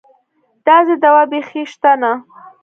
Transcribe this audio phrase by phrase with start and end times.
[0.67, 2.11] داسې دوا بېخي شته نه.